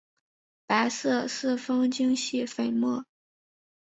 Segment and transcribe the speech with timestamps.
[0.65, 3.05] 白色四方晶系粉末。